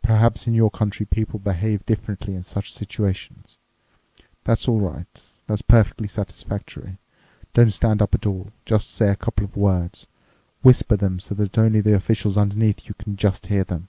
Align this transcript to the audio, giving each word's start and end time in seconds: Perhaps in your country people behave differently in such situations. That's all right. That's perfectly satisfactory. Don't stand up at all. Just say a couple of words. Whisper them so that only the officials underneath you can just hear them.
Perhaps 0.00 0.46
in 0.46 0.54
your 0.54 0.70
country 0.70 1.04
people 1.04 1.38
behave 1.38 1.84
differently 1.84 2.34
in 2.34 2.42
such 2.42 2.72
situations. 2.72 3.58
That's 4.44 4.66
all 4.66 4.80
right. 4.80 5.22
That's 5.46 5.60
perfectly 5.60 6.08
satisfactory. 6.08 6.96
Don't 7.52 7.70
stand 7.70 8.00
up 8.00 8.14
at 8.14 8.24
all. 8.24 8.50
Just 8.64 8.88
say 8.88 9.08
a 9.10 9.14
couple 9.14 9.44
of 9.44 9.58
words. 9.58 10.06
Whisper 10.62 10.96
them 10.96 11.20
so 11.20 11.34
that 11.34 11.58
only 11.58 11.82
the 11.82 11.94
officials 11.94 12.38
underneath 12.38 12.88
you 12.88 12.94
can 12.94 13.16
just 13.16 13.48
hear 13.48 13.62
them. 13.62 13.88